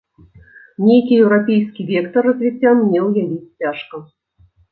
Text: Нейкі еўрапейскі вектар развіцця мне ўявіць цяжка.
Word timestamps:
Нейкі 0.85 1.19
еўрапейскі 1.25 1.85
вектар 1.91 2.23
развіцця 2.29 2.71
мне 2.81 2.99
ўявіць 3.09 3.53
цяжка. 3.65 3.95